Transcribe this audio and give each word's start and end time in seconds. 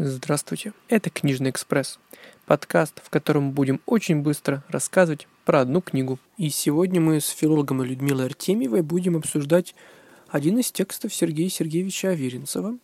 Здравствуйте, 0.00 0.74
это 0.88 1.10
«Книжный 1.10 1.50
экспресс», 1.50 1.98
подкаст, 2.46 3.02
в 3.02 3.10
котором 3.10 3.50
будем 3.50 3.80
очень 3.84 4.22
быстро 4.22 4.62
рассказывать 4.68 5.26
про 5.44 5.62
одну 5.62 5.80
книгу. 5.80 6.20
И 6.36 6.50
сегодня 6.50 7.00
мы 7.00 7.20
с 7.20 7.30
филологом 7.30 7.82
Людмилой 7.82 8.26
Артемьевой 8.26 8.82
будем 8.82 9.16
обсуждать 9.16 9.74
один 10.28 10.56
из 10.60 10.70
текстов 10.70 11.12
Сергея 11.12 11.48
Сергеевича 11.48 12.10
Аверинцева, 12.10 12.78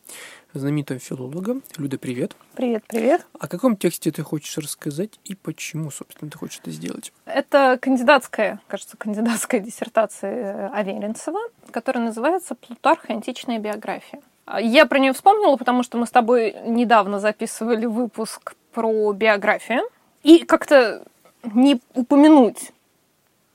знаменитого 0.54 0.98
филолога. 0.98 1.60
Люда, 1.76 1.98
привет. 1.98 2.34
Привет, 2.56 2.82
привет. 2.88 3.24
О 3.38 3.46
каком 3.46 3.76
тексте 3.76 4.10
ты 4.10 4.24
хочешь 4.24 4.58
рассказать 4.58 5.20
и 5.22 5.36
почему, 5.36 5.92
собственно, 5.92 6.32
ты 6.32 6.36
хочешь 6.36 6.58
это 6.62 6.72
сделать? 6.72 7.12
Это 7.26 7.78
кандидатская, 7.80 8.60
кажется, 8.66 8.96
кандидатская 8.96 9.60
диссертация 9.60 10.68
Аверинцева, 10.70 11.38
которая 11.70 12.06
называется 12.06 12.56
«Плутарх 12.56 13.08
античная 13.08 13.60
биография». 13.60 14.20
Я 14.60 14.86
про 14.86 14.98
нее 14.98 15.12
вспомнила, 15.12 15.56
потому 15.56 15.82
что 15.82 15.98
мы 15.98 16.06
с 16.06 16.10
тобой 16.10 16.54
недавно 16.66 17.18
записывали 17.18 17.86
выпуск 17.86 18.54
про 18.72 19.12
биографию. 19.12 19.82
И 20.22 20.44
как-то 20.44 21.04
не 21.42 21.80
упомянуть 21.94 22.72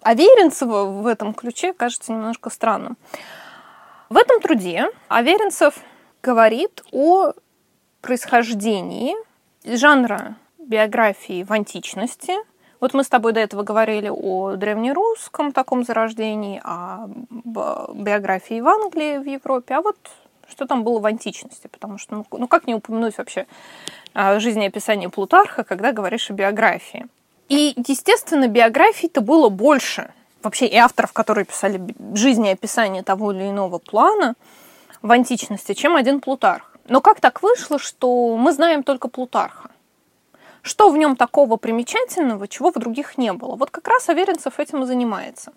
Аверинцева 0.02 0.85
в 0.85 1.07
этом 1.07 1.33
ключе 1.33 1.73
кажется 1.73 2.11
немножко 2.11 2.49
странным. 2.49 2.97
В 4.09 4.17
этом 4.17 4.39
труде 4.41 4.89
Аверинцев 5.07 5.75
говорит 6.23 6.83
о 6.91 7.33
происхождении 8.02 9.16
жанра 9.63 10.35
биографии 10.58 11.44
в 11.44 11.52
античности. 11.52 12.33
Вот 12.80 12.94
мы 12.94 13.03
с 13.03 13.09
тобой 13.09 13.33
до 13.33 13.41
этого 13.41 13.63
говорили 13.63 14.09
о 14.09 14.55
древнерусском 14.55 15.52
таком 15.52 15.83
зарождении, 15.83 16.61
о 16.63 17.08
биографии 17.30 18.61
в 18.61 18.67
Англии, 18.67 19.17
в 19.17 19.25
Европе, 19.25 19.75
а 19.75 19.81
вот 19.81 19.97
что 20.49 20.66
там 20.66 20.84
было 20.84 20.99
в 20.99 21.05
античности, 21.05 21.67
потому 21.67 21.98
что, 21.98 22.16
ну, 22.16 22.26
ну 22.31 22.48
как 22.48 22.67
не 22.67 22.76
упомянуть 22.76 23.17
вообще 23.17 23.45
жизнеописание 24.16 25.09
Плутарха, 25.09 25.63
когда 25.63 25.91
говоришь 25.91 26.30
о 26.30 26.34
биографии. 26.34 27.08
И, 27.48 27.73
естественно, 27.88 28.47
биографий-то 28.47 29.22
было 29.22 29.50
больше. 29.50 30.11
Вообще 30.44 30.67
и 30.67 30.75
авторов, 30.77 31.14
которые 31.14 31.45
писали 31.45 31.81
жизнеописание 32.14 33.03
того 33.03 33.31
или 33.31 33.50
иного 33.50 33.77
плана 33.77 34.36
в 35.02 35.11
античности, 35.11 35.73
чем 35.73 35.95
один 35.95 36.22
Плутарх. 36.22 36.75
Но 36.88 37.02
как 37.02 37.20
так 37.20 37.42
вышло, 37.44 37.77
что 37.77 38.38
мы 38.38 38.52
знаем 38.52 38.83
только 38.83 39.09
Плутарха? 39.09 39.70
Что 40.61 40.89
в 40.89 40.97
нем 40.97 41.16
такого 41.16 41.55
примечательного, 41.55 42.47
чего 42.47 42.72
в 42.72 42.75
других 42.75 43.17
не 43.17 43.31
было? 43.31 43.55
Вот 43.55 43.70
как 43.70 43.88
раз 43.88 44.09
Аверинцев 44.09 44.59
этим 44.59 44.83
и 44.83 44.86
занимается. 44.86 45.53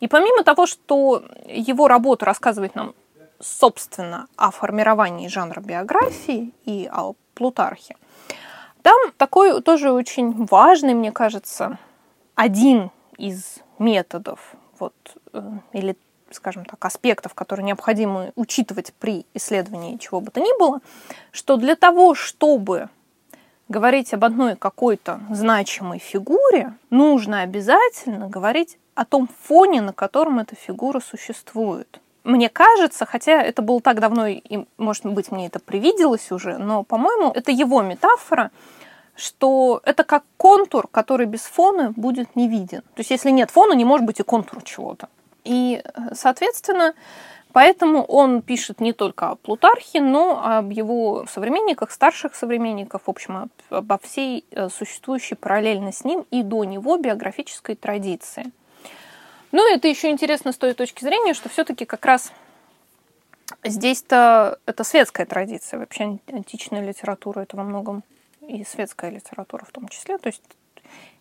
И 0.00 0.08
помимо 0.08 0.44
того, 0.44 0.66
что 0.66 1.22
его 1.46 1.88
работа 1.88 2.24
рассказывает 2.24 2.74
нам 2.74 2.94
собственно, 3.40 4.26
о 4.36 4.50
формировании 4.50 5.28
жанра 5.28 5.60
биографии 5.60 6.52
и 6.64 6.88
о 6.92 7.14
Плутархе. 7.34 7.96
Там 8.82 8.96
такой 9.16 9.60
тоже 9.62 9.92
очень 9.92 10.46
важный, 10.46 10.94
мне 10.94 11.12
кажется, 11.12 11.78
один 12.34 12.90
из 13.18 13.58
методов, 13.78 14.54
вот, 14.78 14.94
э, 15.32 15.42
или, 15.72 15.96
скажем 16.30 16.64
так, 16.64 16.84
аспектов, 16.84 17.34
которые 17.34 17.66
необходимо 17.66 18.32
учитывать 18.36 18.94
при 18.94 19.26
исследовании 19.34 19.96
чего 19.96 20.20
бы 20.20 20.30
то 20.30 20.40
ни 20.40 20.58
было, 20.58 20.80
что 21.32 21.56
для 21.56 21.76
того, 21.76 22.14
чтобы 22.14 22.88
говорить 23.68 24.14
об 24.14 24.24
одной 24.24 24.56
какой-то 24.56 25.20
значимой 25.30 25.98
фигуре, 25.98 26.74
нужно 26.90 27.42
обязательно 27.42 28.28
говорить 28.28 28.78
о 28.94 29.04
том 29.04 29.28
фоне, 29.42 29.80
на 29.80 29.92
котором 29.92 30.38
эта 30.38 30.54
фигура 30.54 31.00
существует 31.00 32.00
мне 32.26 32.48
кажется, 32.48 33.06
хотя 33.06 33.40
это 33.40 33.62
было 33.62 33.80
так 33.80 34.00
давно, 34.00 34.26
и, 34.26 34.66
может 34.78 35.06
быть, 35.06 35.30
мне 35.30 35.46
это 35.46 35.60
привиделось 35.60 36.32
уже, 36.32 36.58
но, 36.58 36.82
по-моему, 36.82 37.30
это 37.30 37.52
его 37.52 37.82
метафора, 37.82 38.50
что 39.14 39.80
это 39.84 40.02
как 40.02 40.24
контур, 40.36 40.88
который 40.88 41.26
без 41.26 41.42
фона 41.42 41.92
будет 41.96 42.34
не 42.34 42.48
виден. 42.48 42.82
То 42.82 42.98
есть, 42.98 43.10
если 43.10 43.30
нет 43.30 43.50
фона, 43.50 43.74
не 43.74 43.84
может 43.84 44.04
быть 44.04 44.18
и 44.18 44.24
контур 44.24 44.62
чего-то. 44.64 45.08
И, 45.44 45.82
соответственно, 46.12 46.94
поэтому 47.52 48.02
он 48.02 48.42
пишет 48.42 48.80
не 48.80 48.92
только 48.92 49.28
о 49.28 49.36
Плутархе, 49.36 50.00
но 50.00 50.42
об 50.44 50.70
его 50.70 51.26
современниках, 51.30 51.92
старших 51.92 52.34
современников, 52.34 53.02
в 53.06 53.10
общем, 53.10 53.50
обо 53.70 53.98
всей 54.02 54.44
э, 54.50 54.68
существующей 54.68 55.36
параллельно 55.36 55.92
с 55.92 56.02
ним 56.04 56.26
и 56.32 56.42
до 56.42 56.64
него 56.64 56.96
биографической 56.98 57.76
традиции. 57.76 58.52
Ну, 59.56 59.74
это 59.74 59.88
еще 59.88 60.10
интересно 60.10 60.52
с 60.52 60.58
той 60.58 60.74
точки 60.74 61.02
зрения, 61.02 61.32
что 61.32 61.48
все-таки 61.48 61.86
как 61.86 62.04
раз 62.04 62.30
здесь-то 63.64 64.58
это 64.66 64.84
светская 64.84 65.24
традиция. 65.24 65.78
Вообще 65.78 66.18
античная 66.26 66.86
литература 66.86 67.40
это 67.40 67.56
во 67.56 67.62
многом 67.62 68.04
и 68.46 68.64
светская 68.64 69.10
литература 69.10 69.64
в 69.64 69.70
том 69.70 69.88
числе. 69.88 70.18
То 70.18 70.26
есть 70.26 70.42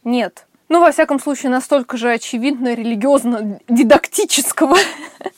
нет. 0.04 0.48
Ну, 0.68 0.82
во 0.82 0.92
всяком 0.92 1.22
случае, 1.22 1.50
настолько 1.50 1.96
же 1.96 2.12
очевидно 2.12 2.74
религиозно-дидактического 2.74 4.76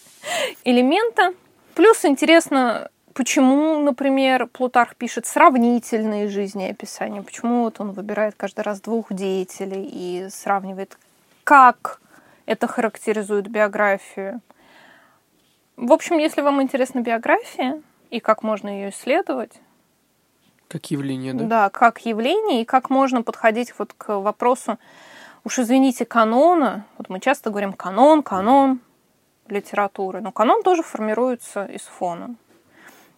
элемента. 0.63 1.35
Плюс 1.75 2.03
интересно, 2.03 2.89
почему, 3.13 3.77
например, 3.77 4.47
Плутарх 4.47 4.95
пишет 4.95 5.27
сравнительные 5.27 6.29
жизнеописания, 6.29 7.21
почему 7.21 7.65
вот 7.65 7.79
он 7.79 7.91
выбирает 7.91 8.33
каждый 8.35 8.61
раз 8.61 8.81
двух 8.81 9.13
деятелей 9.13 9.87
и 9.87 10.29
сравнивает, 10.31 10.97
как 11.43 12.01
это 12.47 12.65
характеризует 12.65 13.47
биографию. 13.47 14.41
В 15.75 15.93
общем, 15.93 16.17
если 16.17 16.41
вам 16.41 16.59
интересна 16.63 17.01
биография 17.01 17.83
и 18.09 18.19
как 18.19 18.41
можно 18.41 18.69
ее 18.69 18.89
исследовать, 18.89 19.51
как 20.67 20.91
явление, 20.91 21.33
да? 21.33 21.45
Да, 21.45 21.69
как 21.69 22.05
явление, 22.05 22.61
и 22.61 22.65
как 22.65 22.89
можно 22.89 23.21
подходить 23.21 23.73
вот 23.77 23.93
к 23.93 24.19
вопросу, 24.19 24.77
уж 25.45 25.59
извините, 25.59 26.03
канона. 26.03 26.85
Вот 26.97 27.07
мы 27.09 27.21
часто 27.21 27.51
говорим 27.51 27.71
канон, 27.71 28.21
канон 28.21 28.81
литературы. 29.47 30.19
Но 30.19 30.33
канон 30.33 30.63
тоже 30.63 30.83
формируется 30.83 31.65
из 31.65 31.83
фона. 31.83 32.35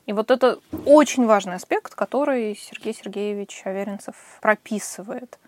И 0.05 0.13
вот 0.13 0.29
это 0.29 0.59
очень 0.85 1.25
важный 1.25 1.55
аспект, 1.55 1.95
который 1.95 2.55
Сергей 2.55 2.93
Сергеевич 2.93 3.61
Аверинцев 3.65 4.15
прописывает. 4.41 5.39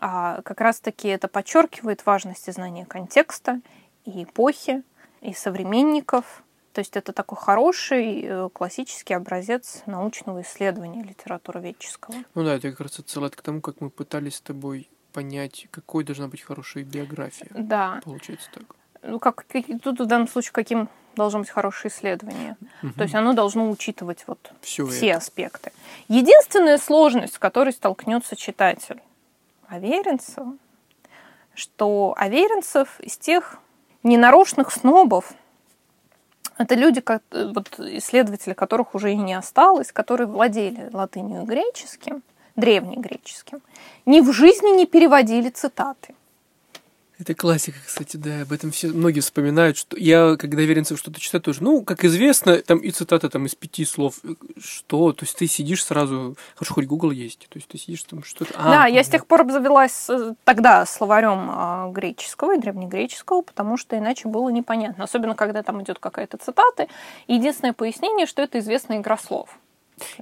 А 0.00 0.42
как 0.42 0.60
раз-таки 0.60 1.08
это 1.08 1.28
подчеркивает 1.28 2.04
важность 2.06 2.52
знания 2.52 2.86
контекста 2.86 3.60
и 4.04 4.24
эпохи, 4.24 4.82
и 5.20 5.34
современников. 5.34 6.42
То 6.72 6.80
есть 6.80 6.96
это 6.96 7.12
такой 7.12 7.36
хороший 7.36 8.22
э, 8.24 8.48
классический 8.52 9.12
образец 9.14 9.82
научного 9.86 10.40
исследования 10.40 11.02
литературоведческого. 11.02 12.16
Ну 12.34 12.44
да, 12.44 12.54
это 12.54 12.70
как 12.70 12.80
раз 12.80 12.98
отсылает 12.98 13.36
к 13.36 13.42
тому, 13.42 13.60
как 13.60 13.80
мы 13.80 13.90
пытались 13.90 14.36
с 14.36 14.40
тобой 14.40 14.88
понять, 15.12 15.68
какой 15.70 16.04
должна 16.04 16.28
быть 16.28 16.40
хорошая 16.40 16.84
биография. 16.84 17.48
Да. 17.50 18.00
Получается 18.02 18.48
так. 18.54 18.76
Ну, 19.02 19.18
как, 19.18 19.44
тут 19.82 20.00
в 20.00 20.06
данном 20.06 20.28
случае 20.28 20.52
каким 20.52 20.88
должно 21.14 21.40
быть 21.40 21.50
хорошее 21.50 21.92
исследование. 21.92 22.56
Угу. 22.82 22.92
То 22.94 23.02
есть 23.02 23.14
оно 23.14 23.34
должно 23.34 23.68
учитывать 23.70 24.24
вот 24.26 24.52
Всё 24.62 24.86
все 24.86 25.08
это. 25.08 25.18
аспекты. 25.18 25.72
Единственная 26.08 26.78
сложность, 26.78 27.34
с 27.34 27.38
которой 27.38 27.72
столкнется 27.72 28.34
читатель, 28.36 29.00
Аверинцева, 29.72 30.58
что 31.54 32.14
Аверинцев 32.18 33.00
из 33.00 33.16
тех 33.16 33.58
ненарочных 34.02 34.70
снобов, 34.70 35.32
это 36.58 36.74
люди, 36.74 37.00
как, 37.00 37.22
вот, 37.30 37.80
исследователи 37.80 38.52
которых 38.52 38.94
уже 38.94 39.12
и 39.12 39.16
не 39.16 39.32
осталось, 39.32 39.90
которые 39.90 40.26
владели 40.26 40.90
латынью 40.92 41.42
и 41.42 41.46
греческим, 41.46 42.22
древнегреческим, 42.54 43.62
ни 44.04 44.20
в 44.20 44.30
жизни 44.32 44.76
не 44.76 44.84
переводили 44.84 45.48
цитаты. 45.48 46.14
Это 47.22 47.36
классика, 47.36 47.78
кстати, 47.86 48.16
да, 48.16 48.42
об 48.42 48.52
этом 48.52 48.72
все 48.72 48.88
многие 48.88 49.20
вспоминают, 49.20 49.76
что 49.76 49.96
я, 49.96 50.34
когда 50.36 50.62
Веренцев 50.62 50.98
что-то 50.98 51.20
читаю, 51.20 51.40
тоже, 51.40 51.62
ну, 51.62 51.84
как 51.84 52.04
известно, 52.04 52.58
там 52.58 52.78
и 52.78 52.90
цитата 52.90 53.30
там 53.30 53.46
из 53.46 53.54
пяти 53.54 53.84
слов, 53.84 54.16
что, 54.60 55.12
то 55.12 55.24
есть 55.24 55.36
ты 55.36 55.46
сидишь 55.46 55.84
сразу, 55.84 56.36
хорошо, 56.56 56.74
хоть 56.74 56.86
Google 56.86 57.12
есть, 57.12 57.46
то 57.48 57.58
есть 57.58 57.68
ты 57.68 57.78
сидишь 57.78 58.02
там 58.02 58.24
что-то... 58.24 58.52
А, 58.56 58.64
да, 58.64 58.86
я 58.86 59.04
с 59.04 59.08
тех 59.08 59.28
пор 59.28 59.42
обзавелась 59.42 60.10
э, 60.10 60.34
тогда 60.42 60.84
словарем 60.84 61.46
а, 61.48 61.90
греческого 61.92 62.56
и 62.56 62.58
древнегреческого, 62.58 63.42
потому 63.42 63.76
что 63.76 63.96
иначе 63.96 64.26
было 64.26 64.48
непонятно, 64.48 65.04
особенно 65.04 65.36
когда 65.36 65.62
там 65.62 65.80
идет 65.80 66.00
какая-то 66.00 66.38
цитата, 66.38 66.88
единственное 67.28 67.72
пояснение, 67.72 68.26
что 68.26 68.42
это 68.42 68.58
известная 68.58 68.98
игра 68.98 69.16
слов. 69.16 69.60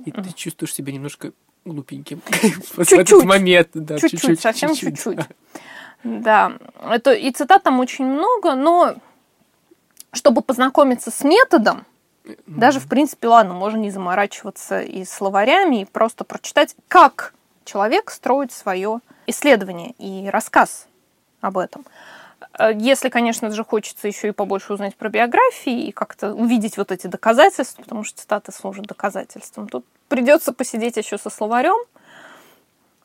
И 0.04 0.10
ты 0.10 0.34
чувствуешь 0.34 0.74
себя 0.74 0.92
немножко 0.92 1.32
глупеньким 1.64 2.20
в 2.76 2.78
этот 2.78 3.24
момент. 3.24 3.70
Да, 3.72 3.98
чуть-чуть, 3.98 4.38
совсем 4.38 4.74
чуть-чуть. 4.74 5.20
Да, 6.02 6.52
это 6.82 7.12
и 7.12 7.30
цитат 7.30 7.62
там 7.62 7.78
очень 7.78 8.06
много, 8.06 8.54
но 8.54 8.94
чтобы 10.12 10.42
познакомиться 10.42 11.10
с 11.10 11.22
методом, 11.22 11.84
mm-hmm. 12.24 12.38
даже 12.46 12.80
в 12.80 12.88
принципе, 12.88 13.28
ладно, 13.28 13.54
можно 13.54 13.78
не 13.78 13.90
заморачиваться 13.90 14.80
и 14.80 15.04
словарями, 15.04 15.82
и 15.82 15.84
просто 15.84 16.24
прочитать, 16.24 16.74
как 16.88 17.34
человек 17.64 18.10
строит 18.10 18.52
свое 18.52 19.00
исследование 19.26 19.94
и 19.98 20.28
рассказ 20.30 20.88
об 21.40 21.58
этом. 21.58 21.84
Э, 22.58 22.72
если, 22.74 23.08
конечно 23.08 23.50
же, 23.50 23.64
хочется 23.64 24.08
еще 24.08 24.28
и 24.28 24.32
побольше 24.32 24.72
узнать 24.72 24.96
про 24.96 25.08
биографии 25.08 25.86
и 25.86 25.92
как-то 25.92 26.34
увидеть 26.34 26.76
вот 26.76 26.92
эти 26.92 27.06
доказательства, 27.06 27.82
потому 27.82 28.04
что 28.04 28.20
цитаты 28.20 28.52
служат 28.52 28.86
доказательством, 28.86 29.68
тут 29.68 29.84
придется 30.08 30.52
посидеть 30.52 30.96
еще 30.96 31.18
со 31.18 31.30
словарем, 31.30 31.76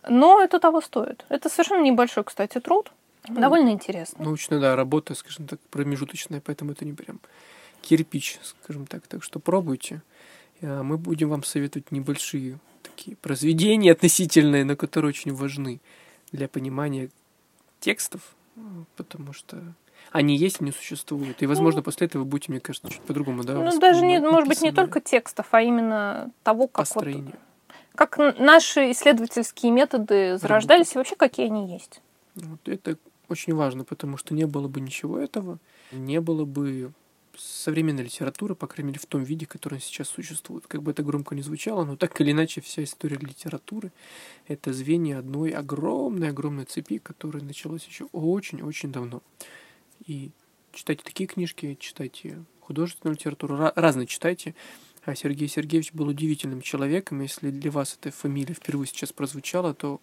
но 0.10 0.42
это 0.42 0.60
того 0.60 0.82
стоит. 0.82 1.26
Это 1.30 1.50
совершенно 1.50 1.84
небольшой, 1.84 2.24
кстати, 2.24 2.60
труд. 2.60 2.92
Ну, 3.28 3.42
Довольно 3.42 3.70
интересно. 3.70 4.24
Научная, 4.24 4.60
да, 4.60 4.76
работа, 4.76 5.16
скажем 5.16 5.48
так, 5.48 5.60
промежуточная, 5.72 6.42
поэтому 6.42 6.72
это 6.72 6.86
не 6.86 6.94
прям 6.94 7.20
кирпич, 7.82 8.40
скажем 8.44 8.86
так. 8.86 9.08
Так 9.08 9.24
что 9.24 9.40
пробуйте. 9.40 10.02
А 10.62 10.84
мы 10.84 10.98
будем 10.98 11.30
вам 11.30 11.44
советовать 11.44 11.92
небольшие 11.92 12.60
такие 12.84 13.18
произведения 13.18 13.92
относительные, 13.92 14.64
но 14.64 14.76
которые 14.76 15.10
очень 15.10 15.34
важны 15.34 15.82
для 16.32 16.48
понимания 16.48 17.10
текстов, 17.80 18.22
потому 18.96 19.34
что 19.34 19.62
они 20.12 20.38
есть, 20.38 20.62
они 20.62 20.72
существуют. 20.72 21.42
И, 21.42 21.46
возможно, 21.46 21.80
ну, 21.80 21.84
после 21.84 22.08
этого 22.08 22.24
вы 22.24 22.30
будете, 22.30 22.52
мне 22.52 22.62
кажется, 22.62 22.90
чуть 22.90 23.02
по-другому, 23.02 23.44
да? 23.44 23.54
Ну, 23.54 23.80
даже, 23.80 24.06
не, 24.06 24.20
может 24.20 24.48
быть, 24.48 24.62
не 24.62 24.72
только 24.72 25.02
текстов, 25.02 25.48
а 25.52 25.62
именно 25.62 26.32
того, 26.44 26.68
как 26.68 26.86
Построение. 26.88 27.26
Вот, 27.26 27.40
как 27.96 28.18
наши 28.18 28.92
исследовательские 28.92 29.72
методы 29.72 30.38
зарождались 30.38 30.94
и 30.94 30.98
вообще 30.98 31.16
какие 31.16 31.48
они 31.48 31.72
есть. 31.74 32.02
Вот 32.36 32.60
это 32.68 32.98
очень 33.30 33.56
важно, 33.56 33.84
потому 33.84 34.18
что 34.18 34.34
не 34.34 34.46
было 34.46 34.68
бы 34.68 34.82
ничего 34.82 35.20
этого, 35.20 35.58
не 35.92 36.20
было 36.22 36.46
бы 36.46 36.92
современной 37.38 38.04
литературы, 38.04 38.56
по 38.56 38.68
крайней 38.68 38.90
мере, 38.90 39.00
в 39.00 39.06
том 39.06 39.24
виде, 39.24 39.46
который 39.46 39.80
сейчас 39.80 40.10
существует. 40.10 40.68
Как 40.68 40.82
бы 40.82 40.92
это 40.92 41.04
громко 41.04 41.36
не 41.36 41.42
звучало, 41.42 41.84
но 41.84 41.96
так 41.96 42.20
или 42.22 42.32
иначе 42.32 42.62
вся 42.62 42.84
история 42.84 43.18
литературы— 43.18 43.92
это 44.48 44.74
звенья 44.74 45.20
одной 45.20 45.52
огромной-огромной 45.52 46.66
цепи, 46.66 46.98
которая 46.98 47.44
началась 47.44 47.86
еще 47.86 48.06
очень-очень 48.12 48.92
давно. 48.92 49.22
И 50.06 50.32
читайте 50.72 51.04
такие 51.04 51.28
книжки, 51.28 51.78
читайте 51.80 52.44
художественную 52.62 53.16
литературу, 53.16 53.72
разные 53.76 54.08
читайте. 54.08 54.56
А 55.06 55.16
Сергей 55.16 55.48
Сергеевич 55.48 55.94
был 55.94 56.08
удивительным 56.08 56.62
человеком. 56.62 57.22
Если 57.22 57.52
для 57.52 57.70
вас 57.70 57.98
эта 58.00 58.12
фамилия 58.16 58.56
впервые 58.56 58.88
сейчас 58.88 59.14
прозвучала, 59.14 59.74
то 59.76 60.02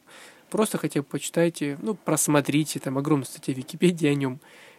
просто 0.49 0.79
хотя 0.79 1.01
бы 1.01 1.07
почитайте, 1.11 1.77
ну, 1.83 1.95
просмотрите, 1.95 2.79
там 2.79 2.99
огромная 2.99 3.27
статья 3.27 3.53
в 3.53 3.57
Википедии 3.57 4.07
о 4.07 4.15
нем, 4.15 4.39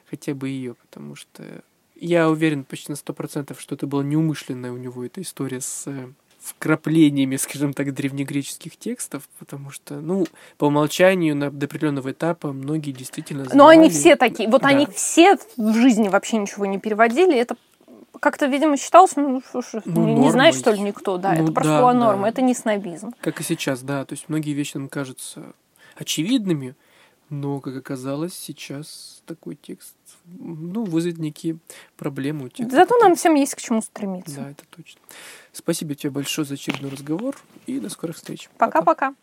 хотя 0.09 0.33
бы 0.33 0.47
ее, 0.47 0.75
потому 0.75 1.15
что 1.15 1.63
я 1.95 2.29
уверен 2.29 2.63
почти 2.63 2.91
на 2.91 2.95
сто 2.95 3.13
процентов, 3.13 3.59
что 3.59 3.75
это 3.75 3.85
была 3.85 4.03
неумышленная 4.03 4.71
у 4.71 4.77
него 4.77 5.05
эта 5.05 5.21
история 5.21 5.59
с 5.59 5.83
э, 5.87 6.09
вкраплениями, 6.43 7.37
скажем 7.37 7.73
так, 7.73 7.93
древнегреческих 7.93 8.77
текстов, 8.77 9.23
потому 9.39 9.71
что, 9.71 10.01
ну, 10.01 10.25
по 10.57 10.65
умолчанию 10.65 11.35
на, 11.35 11.49
до 11.49 11.65
определенного 11.65 12.11
этапа 12.11 12.51
многие 12.51 12.91
действительно 12.91 13.45
знали. 13.45 13.57
Но 13.57 13.67
они 13.67 13.89
все 13.89 14.15
такие, 14.15 14.49
вот 14.49 14.61
да. 14.61 14.69
они 14.69 14.85
все 14.87 15.37
в 15.57 15.73
жизни 15.73 16.09
вообще 16.09 16.37
ничего 16.37 16.65
не 16.65 16.79
переводили, 16.79 17.35
это 17.35 17.55
как-то, 18.23 18.45
видимо, 18.45 18.77
считалось, 18.77 19.17
ну, 19.17 19.41
слушай, 19.51 19.81
ну, 19.83 20.05
не, 20.05 20.15
не 20.15 20.31
знает, 20.31 20.55
что 20.55 20.71
ли, 20.71 20.79
никто, 20.79 21.17
да, 21.17 21.33
ну, 21.33 21.43
это 21.43 21.51
просто 21.51 21.77
да, 21.77 21.93
норма, 21.93 22.23
да. 22.23 22.29
это 22.29 22.41
не 22.41 22.55
снобизм. 22.55 23.13
Как 23.19 23.41
и 23.41 23.43
сейчас, 23.43 23.81
да, 23.81 24.05
то 24.05 24.13
есть 24.13 24.29
многие 24.29 24.53
вещи 24.53 24.77
нам 24.77 24.87
кажутся 24.87 25.53
очевидными, 25.95 26.75
но, 27.29 27.59
как 27.59 27.75
оказалось, 27.75 28.33
сейчас 28.33 29.21
такой 29.25 29.55
текст 29.55 29.95
ну, 30.25 30.85
вызовет 30.85 31.17
некие 31.17 31.57
проблемы 31.97 32.45
у 32.45 32.49
тебя. 32.49 32.69
Зато 32.69 32.97
нам 32.99 33.15
всем 33.15 33.35
есть 33.35 33.55
к 33.55 33.61
чему 33.61 33.81
стремиться. 33.81 34.35
Да, 34.37 34.51
это 34.51 34.63
точно. 34.69 35.01
Спасибо 35.51 35.93
тебе 35.95 36.11
большое 36.11 36.47
за 36.47 36.53
очередной 36.53 36.91
разговор 36.91 37.35
и 37.65 37.79
до 37.79 37.89
скорых 37.89 38.15
встреч. 38.15 38.49
Пока-пока. 38.57 39.15